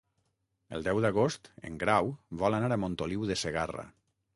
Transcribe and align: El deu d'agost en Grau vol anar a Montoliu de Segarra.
El 0.77 0.85
deu 0.87 1.01
d'agost 1.05 1.51
en 1.71 1.77
Grau 1.85 2.13
vol 2.43 2.61
anar 2.61 2.75
a 2.79 2.83
Montoliu 2.87 3.33
de 3.33 3.43
Segarra. 3.47 3.91